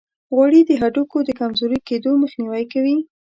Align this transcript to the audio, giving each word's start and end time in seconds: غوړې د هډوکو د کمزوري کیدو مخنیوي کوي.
غوړې 0.35 0.61
د 0.65 0.71
هډوکو 0.81 1.17
د 1.23 1.29
کمزوري 1.39 1.79
کیدو 1.89 2.11
مخنیوي 2.23 2.65
کوي. 2.73 2.97